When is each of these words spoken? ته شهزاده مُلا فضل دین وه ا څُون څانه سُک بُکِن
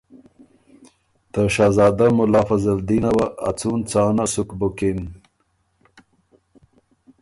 ته 1.31 1.41
شهزاده 1.55 2.07
مُلا 2.17 2.41
فضل 2.49 2.77
دین 2.87 3.05
وه 3.15 3.25
ا 3.47 3.49
څُون 3.59 3.79
څانه 3.89 4.25
سُک 4.33 4.49
بُکِن 4.59 4.99